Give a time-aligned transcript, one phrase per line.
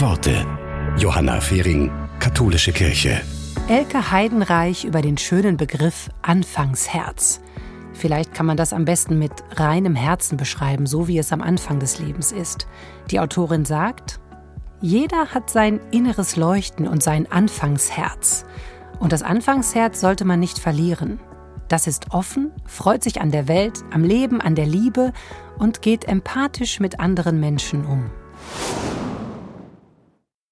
[0.00, 0.44] Worte.
[0.96, 3.20] Johanna Fehring, Katholische Kirche.
[3.68, 7.40] Elke Heidenreich über den schönen Begriff Anfangsherz.
[7.92, 11.78] Vielleicht kann man das am besten mit reinem Herzen beschreiben, so wie es am Anfang
[11.78, 12.66] des Lebens ist.
[13.12, 14.18] Die Autorin sagt,
[14.80, 18.46] jeder hat sein inneres Leuchten und sein Anfangsherz.
[18.98, 21.20] Und das Anfangsherz sollte man nicht verlieren.
[21.68, 25.12] Das ist offen, freut sich an der Welt, am Leben, an der Liebe
[25.56, 28.10] und geht empathisch mit anderen Menschen um.